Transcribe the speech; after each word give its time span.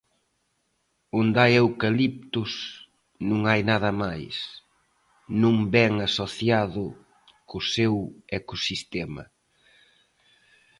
Onde 1.19 1.37
hai 1.43 1.53
eucaliptos, 1.61 2.51
non 3.29 3.41
hai 3.49 3.61
nada 3.71 3.91
máis; 4.03 4.35
non 5.41 5.55
vén 5.73 5.93
asociado 6.07 6.85
co 7.47 7.57
seu 7.75 7.95
ecosistema. 8.39 9.23